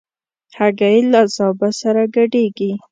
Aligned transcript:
هګۍ 0.57 0.97
له 1.11 1.21
سابه 1.35 1.69
سره 1.79 2.03
ګډېږي. 2.15 2.71